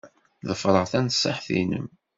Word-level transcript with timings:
Ḍefreɣ 0.49 0.85
tanṣiḥt-nnem. 0.91 1.87